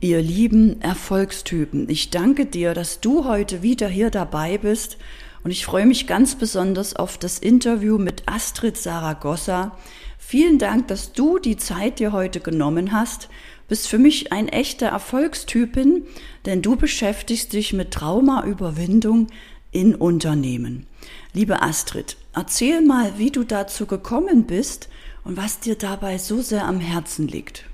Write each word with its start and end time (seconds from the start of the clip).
Ihr 0.00 0.20
lieben 0.20 0.82
Erfolgstypen, 0.82 1.88
ich 1.88 2.10
danke 2.10 2.44
dir, 2.44 2.74
dass 2.74 3.00
du 3.00 3.24
heute 3.24 3.62
wieder 3.62 3.88
hier 3.88 4.10
dabei 4.10 4.58
bist 4.58 4.98
und 5.42 5.50
ich 5.50 5.64
freue 5.64 5.86
mich 5.86 6.06
ganz 6.06 6.34
besonders 6.34 6.94
auf 6.94 7.16
das 7.16 7.38
Interview 7.38 7.96
mit 7.96 8.24
Astrid 8.26 8.76
Saragossa. 8.76 9.78
Vielen 10.18 10.58
Dank, 10.58 10.88
dass 10.88 11.12
du 11.12 11.38
die 11.38 11.56
Zeit 11.56 11.98
dir 11.98 12.12
heute 12.12 12.40
genommen 12.40 12.92
hast. 12.92 13.30
Bist 13.68 13.88
für 13.88 13.96
mich 13.96 14.32
ein 14.32 14.48
echter 14.48 14.88
Erfolgstypin, 14.88 16.02
denn 16.44 16.60
du 16.60 16.76
beschäftigst 16.76 17.54
dich 17.54 17.72
mit 17.72 17.92
Traumaüberwindung 17.92 19.28
in 19.72 19.94
Unternehmen. 19.94 20.86
Liebe 21.32 21.62
Astrid, 21.62 22.18
erzähl 22.34 22.82
mal, 22.82 23.14
wie 23.16 23.30
du 23.30 23.44
dazu 23.44 23.86
gekommen 23.86 24.44
bist 24.44 24.90
und 25.24 25.38
was 25.38 25.58
dir 25.58 25.76
dabei 25.76 26.18
so 26.18 26.42
sehr 26.42 26.66
am 26.66 26.80
Herzen 26.80 27.28
liegt. 27.28 27.64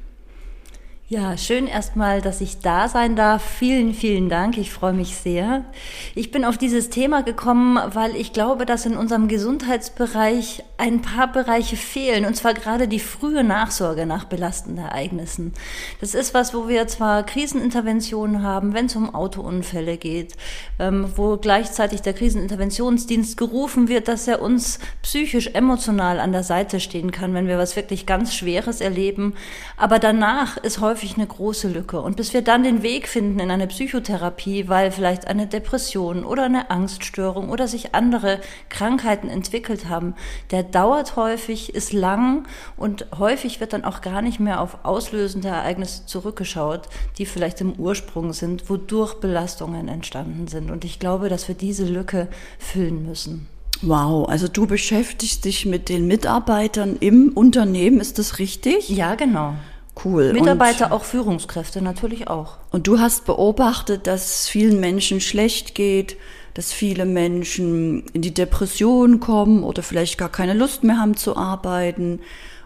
Ja, 1.12 1.36
schön 1.36 1.66
erstmal, 1.66 2.22
dass 2.22 2.40
ich 2.40 2.60
da 2.60 2.88
sein 2.88 3.16
darf. 3.16 3.44
Vielen, 3.44 3.92
vielen 3.92 4.30
Dank. 4.30 4.56
Ich 4.56 4.72
freue 4.72 4.94
mich 4.94 5.14
sehr. 5.14 5.66
Ich 6.14 6.30
bin 6.30 6.42
auf 6.42 6.56
dieses 6.56 6.88
Thema 6.88 7.22
gekommen, 7.22 7.78
weil 7.92 8.16
ich 8.16 8.32
glaube, 8.32 8.64
dass 8.64 8.86
in 8.86 8.96
unserem 8.96 9.28
Gesundheitsbereich 9.28 10.64
ein 10.78 11.02
paar 11.02 11.30
Bereiche 11.30 11.76
fehlen. 11.76 12.24
Und 12.24 12.34
zwar 12.34 12.54
gerade 12.54 12.88
die 12.88 12.98
frühe 12.98 13.44
Nachsorge 13.44 14.06
nach 14.06 14.24
belastenden 14.24 14.86
Ereignissen. 14.86 15.52
Das 16.00 16.14
ist 16.14 16.32
was, 16.32 16.54
wo 16.54 16.66
wir 16.66 16.86
zwar 16.86 17.24
Kriseninterventionen 17.24 18.42
haben, 18.42 18.72
wenn 18.72 18.86
es 18.86 18.96
um 18.96 19.14
Autounfälle 19.14 19.98
geht, 19.98 20.32
ähm, 20.78 21.12
wo 21.14 21.36
gleichzeitig 21.36 22.00
der 22.00 22.14
Kriseninterventionsdienst 22.14 23.36
gerufen 23.36 23.88
wird, 23.88 24.08
dass 24.08 24.26
er 24.28 24.40
uns 24.40 24.78
psychisch, 25.02 25.48
emotional 25.48 26.20
an 26.20 26.32
der 26.32 26.42
Seite 26.42 26.80
stehen 26.80 27.10
kann, 27.10 27.34
wenn 27.34 27.48
wir 27.48 27.58
was 27.58 27.76
wirklich 27.76 28.06
ganz 28.06 28.34
Schweres 28.34 28.80
erleben. 28.80 29.34
Aber 29.76 29.98
danach 29.98 30.56
ist 30.56 30.80
häufig 30.80 31.01
häufig 31.02 31.16
eine 31.16 31.26
große 31.26 31.68
Lücke. 31.68 32.00
Und 32.00 32.16
bis 32.16 32.32
wir 32.32 32.42
dann 32.42 32.62
den 32.62 32.84
Weg 32.84 33.08
finden 33.08 33.40
in 33.40 33.50
eine 33.50 33.66
Psychotherapie, 33.66 34.68
weil 34.68 34.92
vielleicht 34.92 35.26
eine 35.26 35.48
Depression 35.48 36.22
oder 36.22 36.44
eine 36.44 36.70
Angststörung 36.70 37.50
oder 37.50 37.66
sich 37.66 37.92
andere 37.92 38.40
Krankheiten 38.68 39.28
entwickelt 39.28 39.88
haben, 39.88 40.14
der 40.52 40.62
dauert 40.62 41.16
häufig, 41.16 41.74
ist 41.74 41.92
lang 41.92 42.46
und 42.76 43.06
häufig 43.18 43.58
wird 43.58 43.72
dann 43.72 43.84
auch 43.84 44.00
gar 44.00 44.22
nicht 44.22 44.38
mehr 44.38 44.60
auf 44.60 44.84
auslösende 44.84 45.48
Ereignisse 45.48 46.06
zurückgeschaut, 46.06 46.82
die 47.18 47.26
vielleicht 47.26 47.60
im 47.60 47.72
Ursprung 47.72 48.32
sind, 48.32 48.70
wodurch 48.70 49.14
Belastungen 49.14 49.88
entstanden 49.88 50.46
sind. 50.46 50.70
Und 50.70 50.84
ich 50.84 51.00
glaube, 51.00 51.28
dass 51.28 51.48
wir 51.48 51.56
diese 51.56 51.84
Lücke 51.84 52.28
füllen 52.60 53.04
müssen. 53.04 53.48
Wow, 53.80 54.28
also 54.28 54.46
du 54.46 54.68
beschäftigst 54.68 55.44
dich 55.44 55.66
mit 55.66 55.88
den 55.88 56.06
Mitarbeitern 56.06 56.96
im 57.00 57.32
Unternehmen, 57.34 58.00
ist 58.00 58.20
das 58.20 58.38
richtig? 58.38 58.88
Ja, 58.88 59.16
genau. 59.16 59.54
Cool. 60.04 60.32
Mitarbeiter, 60.32 60.86
und, 60.86 60.92
auch 60.92 61.04
Führungskräfte 61.04 61.82
natürlich 61.82 62.28
auch. 62.28 62.56
Und 62.70 62.86
du 62.86 62.98
hast 62.98 63.26
beobachtet, 63.26 64.06
dass 64.06 64.48
vielen 64.48 64.80
Menschen 64.80 65.20
schlecht 65.20 65.74
geht, 65.74 66.16
dass 66.54 66.72
viele 66.72 67.04
Menschen 67.04 68.04
in 68.12 68.22
die 68.22 68.34
Depression 68.34 69.20
kommen 69.20 69.62
oder 69.62 69.82
vielleicht 69.82 70.18
gar 70.18 70.30
keine 70.30 70.54
Lust 70.54 70.84
mehr 70.84 70.98
haben 70.98 71.16
zu 71.16 71.36
arbeiten 71.36 72.20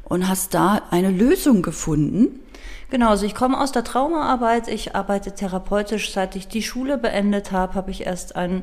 und 0.08 0.28
hast 0.28 0.54
da 0.54 0.82
eine 0.90 1.10
Lösung 1.10 1.62
gefunden. 1.62 2.40
Genau, 2.88 3.08
also 3.08 3.26
ich 3.26 3.34
komme 3.34 3.60
aus 3.60 3.72
der 3.72 3.82
Traumaarbeit. 3.82 4.68
Ich 4.68 4.94
arbeite 4.94 5.34
therapeutisch. 5.34 6.12
Seit 6.12 6.36
ich 6.36 6.46
die 6.46 6.62
Schule 6.62 6.98
beendet 6.98 7.50
habe, 7.50 7.74
habe 7.74 7.90
ich 7.90 8.06
erst 8.06 8.36
ein, 8.36 8.62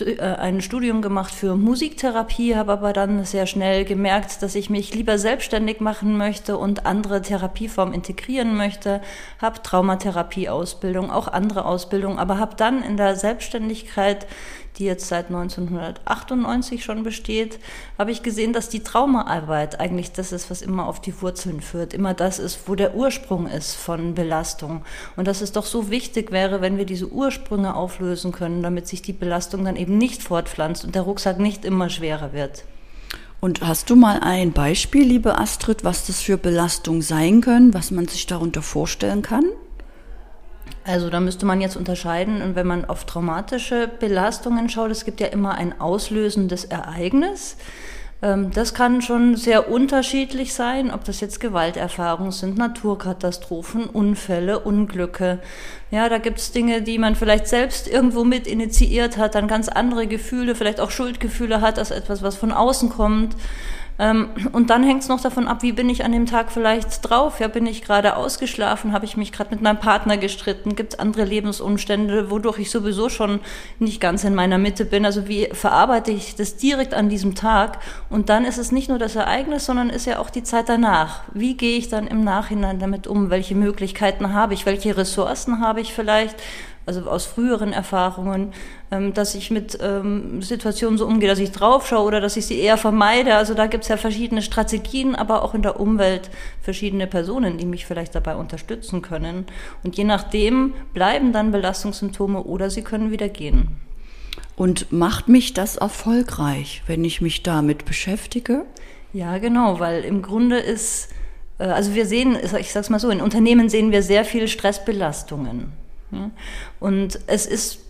äh, 0.00 0.20
ein 0.20 0.60
Studium 0.60 1.00
gemacht 1.00 1.32
für 1.34 1.56
Musiktherapie, 1.56 2.56
habe 2.56 2.72
aber 2.72 2.92
dann 2.92 3.24
sehr 3.24 3.46
schnell 3.46 3.86
gemerkt, 3.86 4.42
dass 4.42 4.54
ich 4.54 4.68
mich 4.68 4.94
lieber 4.94 5.16
selbstständig 5.16 5.80
machen 5.80 6.18
möchte 6.18 6.58
und 6.58 6.84
andere 6.84 7.22
Therapieformen 7.22 7.94
integrieren 7.94 8.54
möchte. 8.54 9.00
Habe 9.40 9.62
Traumatherapie-Ausbildung, 9.62 11.10
auch 11.10 11.28
andere 11.28 11.64
Ausbildung, 11.64 12.18
aber 12.18 12.38
habe 12.38 12.56
dann 12.56 12.82
in 12.82 12.98
der 12.98 13.16
Selbstständigkeit 13.16 14.26
die 14.78 14.84
jetzt 14.84 15.08
seit 15.08 15.26
1998 15.26 16.84
schon 16.84 17.02
besteht, 17.02 17.58
habe 17.98 18.10
ich 18.10 18.22
gesehen, 18.22 18.52
dass 18.52 18.68
die 18.68 18.82
Traumaarbeit 18.82 19.80
eigentlich 19.80 20.12
das 20.12 20.32
ist, 20.32 20.50
was 20.50 20.62
immer 20.62 20.86
auf 20.86 21.00
die 21.00 21.20
Wurzeln 21.22 21.60
führt, 21.60 21.94
immer 21.94 22.14
das 22.14 22.38
ist, 22.38 22.68
wo 22.68 22.74
der 22.74 22.94
Ursprung 22.94 23.46
ist 23.46 23.74
von 23.74 24.14
Belastung. 24.14 24.84
Und 25.16 25.28
dass 25.28 25.40
es 25.40 25.52
doch 25.52 25.66
so 25.66 25.90
wichtig 25.90 26.32
wäre, 26.32 26.60
wenn 26.60 26.76
wir 26.78 26.86
diese 26.86 27.10
Ursprünge 27.10 27.74
auflösen 27.74 28.32
können, 28.32 28.62
damit 28.62 28.88
sich 28.88 29.02
die 29.02 29.12
Belastung 29.12 29.64
dann 29.64 29.76
eben 29.76 29.98
nicht 29.98 30.22
fortpflanzt 30.22 30.84
und 30.84 30.94
der 30.94 31.02
Rucksack 31.02 31.38
nicht 31.38 31.64
immer 31.64 31.90
schwerer 31.90 32.32
wird. 32.32 32.64
Und 33.40 33.60
hast 33.60 33.90
du 33.90 33.96
mal 33.96 34.20
ein 34.20 34.52
Beispiel, 34.52 35.06
liebe 35.06 35.38
Astrid, 35.38 35.84
was 35.84 36.06
das 36.06 36.22
für 36.22 36.38
Belastung 36.38 37.02
sein 37.02 37.42
können, 37.42 37.74
was 37.74 37.90
man 37.90 38.08
sich 38.08 38.26
darunter 38.26 38.62
vorstellen 38.62 39.20
kann? 39.20 39.44
Also 40.84 41.08
da 41.08 41.18
müsste 41.18 41.46
man 41.46 41.62
jetzt 41.62 41.76
unterscheiden, 41.76 42.42
und 42.42 42.56
wenn 42.56 42.66
man 42.66 42.84
auf 42.84 43.04
traumatische 43.06 43.88
Belastungen 43.88 44.68
schaut, 44.68 44.90
es 44.90 45.06
gibt 45.06 45.20
ja 45.20 45.28
immer 45.28 45.54
ein 45.54 45.80
auslösendes 45.80 46.66
Ereignis. 46.66 47.56
Ähm, 48.20 48.50
das 48.52 48.74
kann 48.74 49.00
schon 49.00 49.36
sehr 49.36 49.70
unterschiedlich 49.70 50.52
sein, 50.52 50.90
ob 50.92 51.04
das 51.04 51.20
jetzt 51.20 51.40
Gewalterfahrungen 51.40 52.32
sind, 52.32 52.58
Naturkatastrophen, 52.58 53.86
Unfälle, 53.86 54.60
Unglücke. 54.60 55.38
Ja, 55.90 56.10
da 56.10 56.18
gibt 56.18 56.38
es 56.38 56.52
Dinge, 56.52 56.82
die 56.82 56.98
man 56.98 57.16
vielleicht 57.16 57.48
selbst 57.48 57.88
irgendwo 57.88 58.24
mit 58.24 58.46
initiiert 58.46 59.16
hat, 59.16 59.34
dann 59.34 59.48
ganz 59.48 59.68
andere 59.68 60.06
Gefühle, 60.06 60.54
vielleicht 60.54 60.80
auch 60.80 60.90
Schuldgefühle 60.90 61.62
hat, 61.62 61.78
als 61.78 61.90
etwas, 61.90 62.22
was 62.22 62.36
von 62.36 62.52
außen 62.52 62.90
kommt. 62.90 63.36
Ähm, 63.98 64.30
und 64.52 64.70
dann 64.70 64.82
hängt 64.82 65.02
es 65.02 65.08
noch 65.08 65.20
davon 65.20 65.46
ab, 65.46 65.62
wie 65.62 65.72
bin 65.72 65.88
ich 65.88 66.04
an 66.04 66.12
dem 66.12 66.26
Tag 66.26 66.50
vielleicht 66.50 67.08
drauf? 67.08 67.38
Ja, 67.38 67.48
bin 67.48 67.66
ich 67.66 67.82
gerade 67.82 68.16
ausgeschlafen? 68.16 68.92
Habe 68.92 69.04
ich 69.04 69.16
mich 69.16 69.30
gerade 69.30 69.50
mit 69.50 69.62
meinem 69.62 69.78
Partner 69.78 70.16
gestritten? 70.16 70.74
Gibt 70.74 70.94
es 70.94 70.98
andere 70.98 71.24
Lebensumstände, 71.24 72.30
wodurch 72.30 72.58
ich 72.58 72.70
sowieso 72.70 73.08
schon 73.08 73.40
nicht 73.78 74.00
ganz 74.00 74.24
in 74.24 74.34
meiner 74.34 74.58
Mitte 74.58 74.84
bin? 74.84 75.04
Also 75.06 75.28
wie 75.28 75.48
verarbeite 75.52 76.10
ich 76.10 76.34
das 76.34 76.56
direkt 76.56 76.92
an 76.92 77.08
diesem 77.08 77.34
Tag? 77.36 77.78
Und 78.10 78.28
dann 78.28 78.44
ist 78.44 78.58
es 78.58 78.72
nicht 78.72 78.88
nur 78.88 78.98
das 78.98 79.14
Ereignis, 79.14 79.66
sondern 79.66 79.90
ist 79.90 80.06
ja 80.06 80.18
auch 80.18 80.30
die 80.30 80.42
Zeit 80.42 80.68
danach. 80.68 81.22
Wie 81.32 81.56
gehe 81.56 81.78
ich 81.78 81.88
dann 81.88 82.08
im 82.08 82.24
Nachhinein 82.24 82.80
damit 82.80 83.06
um? 83.06 83.30
Welche 83.30 83.54
Möglichkeiten 83.54 84.32
habe 84.32 84.54
ich? 84.54 84.66
Welche 84.66 84.96
Ressourcen 84.96 85.60
habe 85.60 85.80
ich 85.80 85.92
vielleicht? 85.92 86.36
Also 86.86 87.02
aus 87.08 87.26
früheren 87.26 87.72
Erfahrungen, 87.72 88.52
ähm, 88.90 89.14
dass 89.14 89.34
ich 89.34 89.50
mit 89.50 89.78
ähm, 89.80 90.42
Situationen 90.42 90.98
so 90.98 91.06
umgehe, 91.06 91.28
dass 91.28 91.38
ich 91.38 91.52
draufschaue 91.52 92.04
oder 92.04 92.20
dass 92.20 92.36
ich 92.36 92.46
sie 92.46 92.58
eher 92.58 92.76
vermeide. 92.76 93.34
Also 93.36 93.54
da 93.54 93.66
gibt 93.66 93.84
es 93.84 93.88
ja 93.88 93.96
verschiedene 93.96 94.42
Strategien, 94.42 95.14
aber 95.14 95.42
auch 95.42 95.54
in 95.54 95.62
der 95.62 95.80
Umwelt 95.80 96.30
verschiedene 96.60 97.06
Personen, 97.06 97.58
die 97.58 97.66
mich 97.66 97.86
vielleicht 97.86 98.14
dabei 98.14 98.36
unterstützen 98.36 99.02
können. 99.02 99.46
Und 99.82 99.96
je 99.96 100.04
nachdem 100.04 100.74
bleiben 100.92 101.32
dann 101.32 101.52
Belastungssymptome 101.52 102.42
oder 102.42 102.70
sie 102.70 102.82
können 102.82 103.10
wieder 103.10 103.28
gehen. 103.28 103.68
Und 104.56 104.92
macht 104.92 105.28
mich 105.28 105.54
das 105.54 105.76
erfolgreich, 105.76 106.82
wenn 106.86 107.04
ich 107.04 107.20
mich 107.20 107.42
damit 107.42 107.84
beschäftige? 107.84 108.64
Ja, 109.12 109.38
genau, 109.38 109.80
weil 109.80 110.04
im 110.04 110.22
Grunde 110.22 110.58
ist, 110.58 111.08
äh, 111.58 111.64
also 111.64 111.94
wir 111.94 112.06
sehen, 112.06 112.36
ich 112.58 112.72
sag's 112.72 112.90
mal 112.90 113.00
so, 113.00 113.10
in 113.10 113.20
Unternehmen 113.20 113.68
sehen 113.68 113.90
wir 113.90 114.02
sehr 114.02 114.24
viel 114.24 114.48
Stressbelastungen. 114.48 115.72
Und 116.80 117.18
es 117.26 117.46
ist 117.46 117.80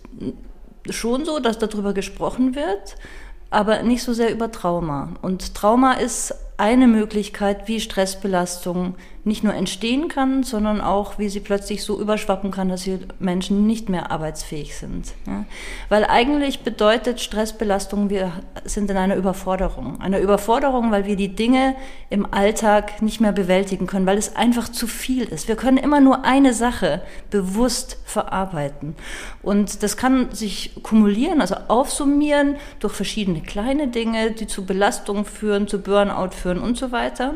schon 0.89 1.25
so, 1.25 1.39
dass 1.39 1.57
darüber 1.57 1.93
gesprochen 1.93 2.55
wird, 2.55 2.95
aber 3.49 3.83
nicht 3.83 4.03
so 4.03 4.13
sehr 4.13 4.31
über 4.31 4.51
Trauma. 4.51 5.13
Und 5.21 5.55
Trauma 5.55 5.93
ist 5.93 6.33
eine 6.57 6.87
Möglichkeit, 6.87 7.67
wie 7.67 7.79
Stressbelastung 7.79 8.95
nicht 9.25 9.43
nur 9.43 9.55
entstehen 9.55 10.07
kann, 10.07 10.43
sondern 10.43 10.81
auch, 10.81 11.17
wie 11.17 11.29
sie 11.29 11.39
plötzlich 11.39 11.83
so 11.83 11.99
überschwappen 11.99 12.51
kann, 12.51 12.69
dass 12.69 12.83
die 12.83 12.99
Menschen 13.17 13.65
nicht 13.65 13.89
mehr 13.89 14.11
arbeitsfähig 14.11 14.77
sind. 14.77 15.13
Ja? 15.25 15.45
Weil 15.89 16.05
eigentlich 16.05 16.59
bedeutet 16.59 17.19
Stressbelastung, 17.19 18.11
wir 18.11 18.31
sind 18.65 18.91
in 18.91 18.97
einer 18.97 19.15
Überforderung. 19.15 19.99
Eine 19.99 20.19
Überforderung, 20.19 20.91
weil 20.91 21.07
wir 21.07 21.15
die 21.15 21.35
Dinge 21.35 21.75
im 22.11 22.31
Alltag 22.31 23.01
nicht 23.01 23.19
mehr 23.19 23.31
bewältigen 23.31 23.87
können, 23.87 24.05
weil 24.05 24.19
es 24.19 24.35
einfach 24.35 24.69
zu 24.69 24.85
viel 24.85 25.23
ist. 25.23 25.47
Wir 25.47 25.55
können 25.55 25.77
immer 25.77 26.01
nur 26.01 26.23
eine 26.23 26.53
Sache 26.53 27.01
bewusst 27.31 27.97
verarbeiten. 28.05 28.95
Und 29.41 29.81
das 29.81 29.97
kann 29.97 30.31
sich 30.35 30.83
kumulieren, 30.83 31.41
also 31.41 31.55
aufsummieren 31.67 32.57
durch 32.79 32.93
verschiedene 32.93 33.41
kleine 33.41 33.87
Dinge, 33.87 34.31
die 34.31 34.45
zu 34.45 34.65
Belastungen 34.65 35.25
führen, 35.25 35.67
zu 35.67 35.81
Burnout 35.81 36.29
führen 36.29 36.44
und 36.45 36.77
so 36.77 36.91
weiter 36.91 37.35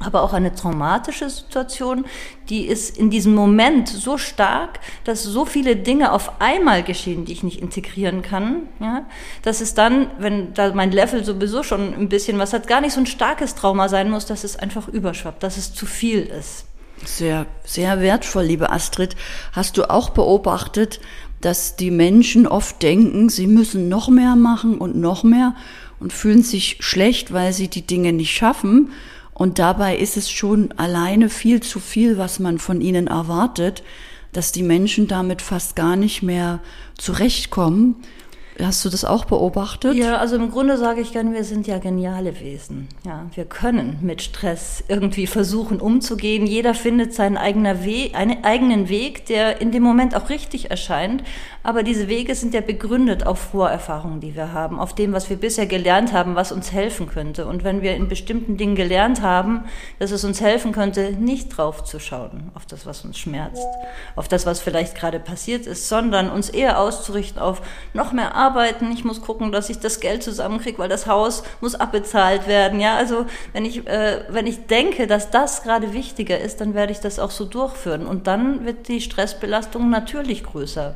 aber 0.00 0.22
auch 0.22 0.32
eine 0.32 0.54
traumatische 0.54 1.28
Situation, 1.28 2.04
die 2.48 2.66
ist 2.66 2.96
in 2.96 3.10
diesem 3.10 3.34
Moment 3.34 3.88
so 3.88 4.18
stark, 4.18 4.80
dass 5.04 5.22
so 5.22 5.44
viele 5.44 5.76
Dinge 5.76 6.12
auf 6.12 6.40
einmal 6.40 6.82
geschehen, 6.82 7.24
die 7.24 7.32
ich 7.32 7.42
nicht 7.42 7.60
integrieren 7.60 8.22
kann, 8.22 8.68
ja, 8.80 9.06
dass 9.42 9.60
es 9.60 9.74
dann, 9.74 10.10
wenn 10.18 10.54
da 10.54 10.72
mein 10.72 10.92
Level 10.92 11.24
sowieso 11.24 11.62
schon 11.62 11.94
ein 11.94 12.08
bisschen 12.08 12.38
was 12.38 12.52
hat, 12.52 12.68
gar 12.68 12.80
nicht 12.80 12.92
so 12.92 13.00
ein 13.00 13.06
starkes 13.06 13.54
Trauma 13.54 13.88
sein 13.88 14.10
muss, 14.10 14.26
dass 14.26 14.44
es 14.44 14.56
einfach 14.56 14.88
überschwappt, 14.88 15.42
dass 15.42 15.56
es 15.56 15.74
zu 15.74 15.86
viel 15.86 16.22
ist. 16.22 16.66
Sehr, 17.04 17.46
sehr 17.64 18.00
wertvoll, 18.00 18.44
liebe 18.44 18.70
Astrid. 18.70 19.14
Hast 19.52 19.76
du 19.76 19.88
auch 19.88 20.10
beobachtet, 20.10 20.98
dass 21.40 21.76
die 21.76 21.90
Menschen 21.90 22.46
oft 22.46 22.82
denken, 22.82 23.28
sie 23.28 23.46
müssen 23.46 23.88
noch 23.88 24.08
mehr 24.08 24.36
machen 24.36 24.78
und 24.78 24.96
noch 24.96 25.22
mehr 25.24 25.54
und 26.00 26.12
fühlen 26.12 26.42
sich 26.42 26.78
schlecht, 26.80 27.32
weil 27.32 27.52
sie 27.52 27.68
die 27.68 27.86
Dinge 27.86 28.12
nicht 28.12 28.34
schaffen? 28.34 28.90
Und 29.34 29.60
dabei 29.60 29.96
ist 29.96 30.16
es 30.16 30.30
schon 30.30 30.72
alleine 30.72 31.28
viel 31.28 31.60
zu 31.60 31.78
viel, 31.78 32.18
was 32.18 32.40
man 32.40 32.58
von 32.58 32.80
ihnen 32.80 33.06
erwartet. 33.06 33.82
dass 34.32 34.52
die 34.52 34.62
Menschen 34.62 35.08
damit 35.08 35.40
fast 35.40 35.74
gar 35.74 35.96
nicht 35.96 36.22
mehr 36.22 36.60
zurechtkommen. 36.98 37.96
Hast 38.60 38.84
du 38.84 38.88
das 38.88 39.04
auch 39.04 39.24
beobachtet? 39.24 39.94
Ja, 39.94 40.16
also 40.16 40.36
im 40.36 40.50
Grunde 40.50 40.76
sage 40.78 41.00
ich 41.00 41.12
gerne, 41.12 41.32
wir 41.32 41.44
sind 41.44 41.66
ja 41.66 41.78
geniale 41.78 42.40
Wesen. 42.40 42.88
Ja, 43.06 43.26
wir 43.34 43.44
können 43.44 43.98
mit 44.02 44.20
Stress 44.20 44.82
irgendwie 44.88 45.26
versuchen 45.26 45.80
umzugehen. 45.80 46.46
Jeder 46.46 46.74
findet 46.74 47.14
seinen 47.14 47.36
eigenen 47.36 47.84
Weg, 47.84 48.16
einen 48.16 48.44
eigenen 48.44 48.88
Weg, 48.88 49.26
der 49.26 49.60
in 49.60 49.70
dem 49.70 49.82
Moment 49.84 50.16
auch 50.16 50.28
richtig 50.28 50.70
erscheint. 50.70 51.22
Aber 51.68 51.82
diese 51.82 52.08
Wege 52.08 52.34
sind 52.34 52.54
ja 52.54 52.62
begründet 52.62 53.26
auf 53.26 53.38
Vorerfahrungen, 53.38 54.20
die 54.20 54.34
wir 54.34 54.54
haben, 54.54 54.80
auf 54.80 54.94
dem, 54.94 55.12
was 55.12 55.28
wir 55.28 55.36
bisher 55.36 55.66
gelernt 55.66 56.14
haben, 56.14 56.34
was 56.34 56.50
uns 56.50 56.72
helfen 56.72 57.10
könnte. 57.10 57.44
Und 57.44 57.62
wenn 57.62 57.82
wir 57.82 57.94
in 57.94 58.08
bestimmten 58.08 58.56
Dingen 58.56 58.74
gelernt 58.74 59.20
haben, 59.20 59.64
dass 59.98 60.10
es 60.10 60.24
uns 60.24 60.40
helfen 60.40 60.72
könnte, 60.72 61.12
nicht 61.12 61.50
drauf 61.50 61.84
zu 61.84 62.00
schauen, 62.00 62.50
auf 62.54 62.64
das, 62.64 62.86
was 62.86 63.04
uns 63.04 63.18
schmerzt, 63.18 63.66
auf 64.16 64.28
das, 64.28 64.46
was 64.46 64.60
vielleicht 64.60 64.94
gerade 64.94 65.20
passiert 65.20 65.66
ist, 65.66 65.90
sondern 65.90 66.30
uns 66.30 66.48
eher 66.48 66.80
auszurichten 66.80 67.38
auf 67.38 67.60
noch 67.92 68.12
mehr 68.12 68.34
arbeiten. 68.34 68.90
Ich 68.90 69.04
muss 69.04 69.20
gucken, 69.20 69.52
dass 69.52 69.68
ich 69.68 69.78
das 69.78 70.00
Geld 70.00 70.22
zusammenkriege, 70.22 70.78
weil 70.78 70.88
das 70.88 71.06
Haus 71.06 71.42
muss 71.60 71.74
abbezahlt 71.74 72.46
werden. 72.48 72.80
Ja, 72.80 72.96
also 72.96 73.26
wenn 73.52 73.66
ich, 73.66 73.86
äh, 73.86 74.24
wenn 74.30 74.46
ich 74.46 74.68
denke, 74.68 75.06
dass 75.06 75.28
das 75.28 75.64
gerade 75.64 75.92
wichtiger 75.92 76.38
ist, 76.38 76.62
dann 76.62 76.72
werde 76.72 76.92
ich 76.92 77.00
das 77.00 77.18
auch 77.18 77.30
so 77.30 77.44
durchführen. 77.44 78.06
Und 78.06 78.26
dann 78.26 78.64
wird 78.64 78.88
die 78.88 79.02
Stressbelastung 79.02 79.90
natürlich 79.90 80.44
größer. 80.44 80.94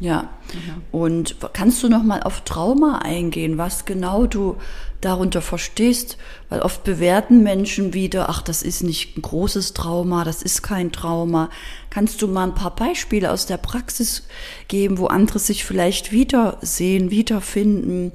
Ja. 0.00 0.30
Mhm. 0.52 0.82
Und 0.92 1.36
kannst 1.52 1.82
du 1.82 1.88
noch 1.88 2.02
mal 2.02 2.22
auf 2.22 2.42
Trauma 2.42 2.98
eingehen, 2.98 3.58
was 3.58 3.84
genau 3.84 4.26
du 4.26 4.56
darunter 5.00 5.42
verstehst? 5.42 6.16
Weil 6.48 6.60
oft 6.60 6.84
bewerten 6.84 7.42
Menschen 7.42 7.94
wieder, 7.94 8.28
ach, 8.28 8.42
das 8.42 8.62
ist 8.62 8.82
nicht 8.82 9.16
ein 9.16 9.22
großes 9.22 9.74
Trauma, 9.74 10.24
das 10.24 10.42
ist 10.42 10.62
kein 10.62 10.92
Trauma. 10.92 11.50
Kannst 11.90 12.22
du 12.22 12.28
mal 12.28 12.44
ein 12.44 12.54
paar 12.54 12.74
Beispiele 12.74 13.30
aus 13.30 13.46
der 13.46 13.58
Praxis 13.58 14.26
geben, 14.68 14.98
wo 14.98 15.06
andere 15.06 15.38
sich 15.38 15.64
vielleicht 15.64 16.12
wiedersehen, 16.12 17.10
wiederfinden? 17.10 18.12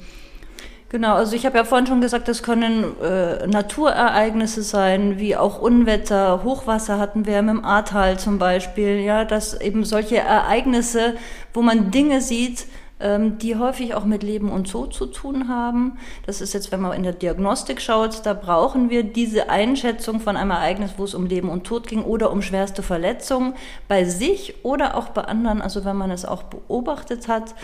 Genau, 0.94 1.16
also 1.16 1.36
ich 1.36 1.44
habe 1.48 1.58
ja 1.58 1.64
vorhin 1.64 1.88
schon 1.88 2.02
gesagt, 2.02 2.28
das 2.28 2.44
können 2.44 3.02
äh, 3.02 3.48
Naturereignisse 3.48 4.62
sein, 4.62 5.18
wie 5.18 5.36
auch 5.36 5.60
Unwetter, 5.60 6.44
Hochwasser 6.44 7.00
hatten 7.00 7.26
wir 7.26 7.40
im 7.40 7.66
Ahrtal 7.66 8.20
zum 8.20 8.38
Beispiel, 8.38 9.00
ja, 9.00 9.26
dass 9.26 9.60
eben 9.60 9.86
solche 9.86 10.18
Ereignisse, 10.18 11.16
wo 11.52 11.64
man 11.64 11.90
Dinge 11.90 12.22
sieht, 12.22 12.68
ähm, 13.00 13.40
die 13.40 13.56
häufig 13.56 13.96
auch 13.96 14.06
mit 14.06 14.22
Leben 14.22 14.52
und 14.52 14.70
Tod 14.70 14.94
zu 14.94 15.08
tun 15.08 15.48
haben. 15.50 15.98
Das 16.28 16.42
ist 16.42 16.54
jetzt, 16.54 16.72
wenn 16.72 16.82
man 16.82 16.94
in 16.94 17.02
der 17.02 17.14
Diagnostik 17.14 17.82
schaut, 17.82 18.24
da 18.24 18.36
brauchen 18.36 18.92
wir 18.92 19.02
diese 19.02 19.50
Einschätzung 19.50 20.20
von 20.20 20.38
einem 20.38 20.52
Ereignis, 20.52 20.92
wo 20.98 21.06
es 21.06 21.16
um 21.16 21.26
Leben 21.26 21.50
und 21.50 21.64
Tod 21.64 21.88
ging 21.88 22.04
oder 22.04 22.32
um 22.32 22.44
schwerste 22.44 22.84
Verletzungen 22.84 23.56
bei 23.88 24.06
sich 24.06 24.64
oder 24.64 24.96
auch 24.96 25.10
bei 25.10 25.24
anderen, 25.24 25.60
also 25.60 25.86
wenn 25.86 25.98
man 25.98 26.12
es 26.12 26.24
auch 26.24 26.44
beobachtet 26.44 27.28
hat. 27.28 27.56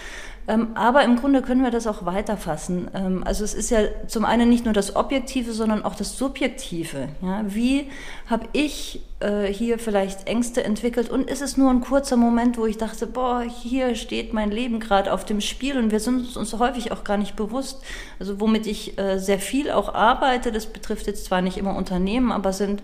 Ähm, 0.50 0.70
aber 0.74 1.04
im 1.04 1.16
Grunde 1.16 1.44
können 1.44 1.62
wir 1.64 1.70
das 1.70 1.86
auch 1.86 2.06
weiterfassen. 2.06 2.90
Ähm, 2.96 3.24
also 3.24 3.44
es 3.44 3.54
ist 3.54 3.70
ja 3.70 3.82
zum 4.08 4.26
einen 4.26 4.50
nicht 4.50 4.66
nur 4.66 4.74
das 4.74 4.96
Objektive, 4.96 5.54
sondern 5.54 5.86
auch 5.86 5.94
das 5.94 6.18
Subjektive. 6.18 7.10
Ja? 7.22 7.44
Wie 7.46 7.88
habe 8.28 8.48
ich 8.52 9.00
äh, 9.20 9.48
hier 9.48 9.80
vielleicht 9.80 10.28
Ängste 10.28 10.64
entwickelt 10.64 11.10
und 11.10 11.30
ist 11.30 11.42
es 11.42 11.58
nur 11.58 11.70
ein 11.70 11.82
kurzer 11.82 12.16
Moment, 12.16 12.58
wo 12.58 12.66
ich 12.66 12.78
dachte, 12.78 13.06
boah, 13.06 13.42
hier 13.42 13.96
steht 13.96 14.34
mein 14.34 14.52
Leben 14.52 14.80
gerade 14.80 15.12
auf 15.12 15.26
dem 15.26 15.42
Spiel 15.42 15.78
und 15.78 15.92
wir 15.92 16.00
sind 16.00 16.38
uns 16.38 16.54
häufig 16.54 16.92
auch 16.92 17.04
gar 17.04 17.18
nicht 17.18 17.36
bewusst. 17.36 17.84
Also 18.20 18.40
womit 18.40 18.66
ich 18.66 18.98
äh, 18.98 19.18
sehr 19.18 19.40
viel 19.40 19.72
auch 19.72 19.94
arbeite, 19.94 20.52
das 20.52 20.68
betrifft 20.68 21.08
jetzt 21.08 21.26
zwar 21.26 21.42
nicht 21.42 21.58
immer 21.58 21.76
Unternehmen, 21.76 22.32
aber 22.32 22.54
sind 22.54 22.82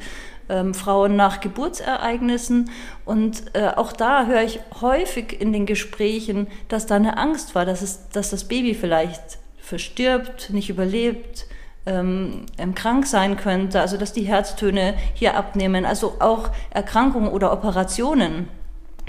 ähm, 0.50 0.74
Frauen 0.74 1.16
nach 1.16 1.40
Geburtsereignissen. 1.40 2.70
Und 3.06 3.44
äh, 3.54 3.70
auch 3.76 3.94
da 3.94 4.26
höre 4.26 4.44
ich 4.44 4.60
häufig 4.82 5.40
in 5.40 5.54
den 5.54 5.66
Gesprächen, 5.66 6.48
dass 6.68 6.86
da 6.86 6.96
eine 6.96 7.18
Angst 7.18 7.56
war, 7.56 7.66
dass, 7.66 7.82
es, 7.82 8.10
dass 8.10 8.30
das 8.30 8.48
Baby 8.48 8.74
vielleicht 8.74 9.40
verstirbt, 9.58 10.50
nicht 10.52 10.70
überlebt, 10.70 11.48
ähm 11.86 12.46
krank 12.76 13.06
sein 13.06 13.38
könnte, 13.38 13.82
also 13.82 13.98
dass 13.98 14.14
die 14.14 14.24
Herztöne 14.24 14.96
hier 15.14 15.36
abnehmen, 15.36 15.86
also 15.86 16.16
auch 16.20 16.50
Erkrankungen 16.72 17.30
oder 17.30 17.52
Operationen 17.52 18.48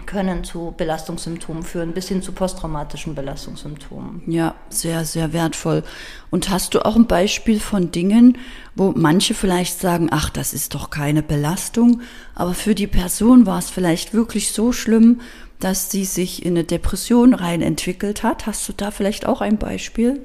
können 0.07 0.45
zu 0.45 0.73
Belastungssymptomen 0.77 1.63
führen, 1.63 1.93
bis 1.93 2.09
hin 2.09 2.23
zu 2.23 2.33
posttraumatischen 2.33 3.15
Belastungssymptomen. 3.15 4.23
Ja, 4.27 4.55
sehr, 4.69 5.05
sehr 5.05 5.33
wertvoll. 5.33 5.83
Und 6.31 6.49
hast 6.49 6.75
du 6.75 6.85
auch 6.85 6.97
ein 6.97 7.07
Beispiel 7.07 7.61
von 7.61 7.91
Dingen, 7.91 8.39
wo 8.75 8.93
manche 8.97 9.35
vielleicht 9.35 9.81
sagen, 9.81 10.09
ach, 10.11 10.31
das 10.31 10.53
ist 10.53 10.75
doch 10.75 10.91
keine 10.91 11.23
Belastung, 11.23 12.01
aber 12.35 12.55
für 12.55 12.75
die 12.75 12.87
Person 12.87 13.47
war 13.47 13.59
es 13.59 13.71
vielleicht 13.71 14.15
wirklich 14.15 14.53
so 14.53 14.73
schlimm, 14.73 15.21
dass 15.59 15.91
sie 15.91 16.05
sich 16.05 16.45
in 16.45 16.53
eine 16.53 16.65
Depression 16.65 17.35
rein 17.35 17.63
entwickelt 17.63 18.23
hat. 18.23 18.47
Hast 18.47 18.69
du 18.69 18.73
da 18.75 18.91
vielleicht 18.91 19.27
auch 19.27 19.41
ein 19.41 19.59
Beispiel? 19.59 20.21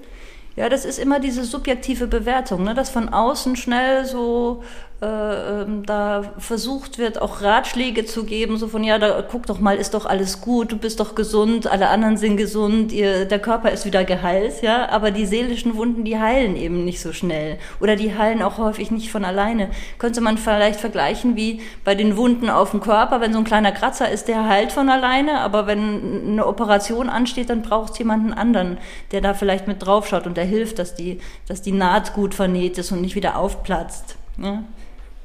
Ja, 0.56 0.68
das 0.68 0.83
ist 0.86 1.00
immer 1.00 1.19
diese 1.19 1.44
subjektive 1.45 2.07
Bewertung, 2.07 2.63
ne? 2.63 2.74
dass 2.74 2.89
von 2.89 3.09
außen 3.09 3.56
schnell 3.56 4.06
so 4.06 4.63
da 5.01 6.24
versucht 6.38 7.00
wird, 7.00 7.19
auch 7.19 7.42
Ratschläge 7.42 8.06
zu 8.06 8.24
geben, 8.24 8.57
so 8.57 8.68
von, 8.68 8.83
ja, 8.83 9.00
da 9.00 9.24
guck 9.24 9.48
doch 9.48 9.59
mal, 9.59 9.77
ist 9.77 9.95
doch 9.95 10.06
alles 10.06 10.42
gut, 10.42 10.71
du 10.71 10.77
bist 10.77 11.00
doch 11.00 11.15
gesund, 11.15 11.65
alle 11.65 11.89
anderen 11.89 12.18
sind 12.18 12.38
gesund, 12.38 12.92
ihr, 12.92 13.25
der 13.25 13.39
Körper 13.39 13.71
ist 13.71 13.88
wieder 13.88 14.03
geheilt, 14.03 14.62
ja, 14.62 14.89
aber 14.89 15.09
die 15.09 15.25
seelischen 15.25 15.75
Wunden, 15.75 16.03
die 16.03 16.19
heilen 16.19 16.56
eben 16.56 16.86
nicht 16.86 17.01
so 17.01 17.13
schnell 17.13 17.57
oder 17.80 17.95
die 17.95 18.15
heilen 18.15 18.44
auch 18.44 18.59
häufig 18.59 18.92
nicht 18.92 19.12
von 19.12 19.25
alleine. 19.25 19.71
Könnte 19.98 20.21
man 20.21 20.38
vielleicht 20.38 20.80
vergleichen 20.80 21.36
wie 21.36 21.62
bei 21.83 21.95
den 21.95 22.15
Wunden 22.15 22.51
auf 22.51 22.69
dem 22.69 22.80
Körper, 22.81 23.21
wenn 23.21 23.33
so 23.33 23.39
ein 23.39 23.44
kleiner 23.44 23.71
Kratzer 23.71 24.07
ist, 24.07 24.27
der 24.27 24.48
heilt 24.48 24.71
von 24.71 24.88
alleine, 24.88 25.39
aber 25.39 25.65
wenn 25.65 26.27
eine 26.27 26.45
Operation 26.45 27.09
ansteht, 27.09 27.50
dann 27.50 27.63
braucht 27.63 27.94
es 27.94 27.98
jemanden 27.98 28.33
anderen, 28.33 28.77
der 29.12 29.21
da 29.21 29.33
vielleicht 29.33 29.68
mit 29.68 29.83
draufschaut 29.83 30.27
und 30.27 30.38
der 30.38 30.45
hilft, 30.45 30.77
dass 30.77 30.94
die, 30.94 31.19
dass 31.48 31.63
die 31.63 31.71
Naht 31.71 32.13
gut 32.13 32.36
vernäht 32.36 32.77
ist 32.77 32.92
und 32.92 33.01
nicht 33.01 33.15
wieder 33.15 33.36
aufplatzt. 33.36 34.15
Ja. 34.38 34.63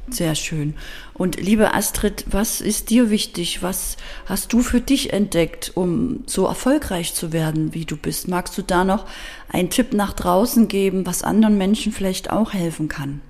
Sehr 0.08 0.36
schön. 0.36 0.74
Und 1.14 1.40
liebe 1.40 1.74
Astrid, 1.74 2.26
was 2.30 2.60
ist 2.60 2.90
dir 2.90 3.10
wichtig? 3.10 3.62
Was 3.62 3.96
hast 4.26 4.52
du 4.52 4.60
für 4.60 4.80
dich 4.80 5.12
entdeckt, 5.12 5.72
um 5.74 6.22
so 6.26 6.46
erfolgreich 6.46 7.12
zu 7.12 7.32
werden, 7.32 7.74
wie 7.74 7.86
du 7.86 7.96
bist? 7.96 8.28
Magst 8.28 8.56
du 8.56 8.62
da 8.62 8.84
noch 8.84 9.06
einen 9.48 9.68
Tipp 9.68 9.92
nach 9.92 10.12
draußen 10.12 10.68
geben, 10.68 11.06
was 11.06 11.24
anderen 11.24 11.58
Menschen 11.58 11.90
vielleicht 11.90 12.30
auch 12.30 12.52
helfen 12.52 12.88
kann? 12.88 13.20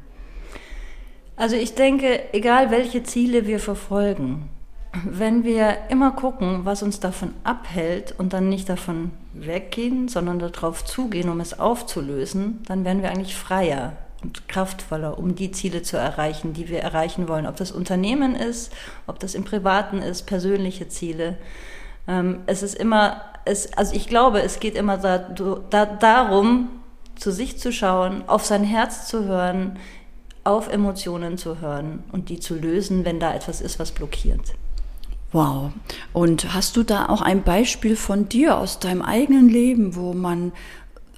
Also 1.36 1.56
ich 1.56 1.74
denke, 1.74 2.34
egal 2.34 2.70
welche 2.70 3.02
Ziele 3.02 3.46
wir 3.46 3.58
verfolgen, 3.58 4.50
wenn 5.04 5.44
wir 5.44 5.76
immer 5.90 6.12
gucken, 6.12 6.60
was 6.64 6.82
uns 6.82 7.00
davon 7.00 7.32
abhält 7.42 8.14
und 8.18 8.32
dann 8.34 8.48
nicht 8.50 8.68
davon 8.68 9.12
weggehen, 9.32 10.08
sondern 10.08 10.38
darauf 10.38 10.84
zugehen, 10.84 11.28
um 11.30 11.40
es 11.40 11.58
aufzulösen, 11.58 12.62
dann 12.66 12.84
werden 12.84 13.02
wir 13.02 13.10
eigentlich 13.10 13.34
freier 13.34 13.96
kraftvoller, 14.48 15.18
um 15.18 15.34
die 15.34 15.50
Ziele 15.50 15.82
zu 15.82 15.96
erreichen, 15.96 16.52
die 16.52 16.68
wir 16.68 16.80
erreichen 16.80 17.28
wollen. 17.28 17.46
Ob 17.46 17.56
das 17.56 17.72
Unternehmen 17.72 18.34
ist, 18.34 18.72
ob 19.06 19.18
das 19.18 19.34
im 19.34 19.44
Privaten 19.44 19.98
ist, 19.98 20.26
persönliche 20.26 20.88
Ziele. 20.88 21.36
Ähm, 22.08 22.40
es 22.46 22.62
ist 22.62 22.74
immer, 22.74 23.22
es, 23.44 23.72
also 23.74 23.94
ich 23.94 24.08
glaube, 24.08 24.42
es 24.42 24.60
geht 24.60 24.76
immer 24.76 24.98
da, 24.98 25.18
da, 25.18 25.86
darum, 25.86 26.68
zu 27.16 27.32
sich 27.32 27.58
zu 27.58 27.72
schauen, 27.72 28.24
auf 28.26 28.44
sein 28.44 28.64
Herz 28.64 29.08
zu 29.08 29.24
hören, 29.24 29.78
auf 30.44 30.68
Emotionen 30.68 31.38
zu 31.38 31.60
hören 31.60 32.04
und 32.12 32.28
die 32.28 32.38
zu 32.38 32.54
lösen, 32.54 33.04
wenn 33.04 33.18
da 33.18 33.34
etwas 33.34 33.60
ist, 33.60 33.78
was 33.78 33.90
blockiert. 33.90 34.54
Wow. 35.32 35.72
Und 36.12 36.54
hast 36.54 36.76
du 36.76 36.82
da 36.82 37.08
auch 37.08 37.20
ein 37.20 37.42
Beispiel 37.42 37.96
von 37.96 38.28
dir 38.28 38.56
aus 38.58 38.78
deinem 38.78 39.02
eigenen 39.02 39.48
Leben, 39.48 39.96
wo 39.96 40.12
man 40.12 40.52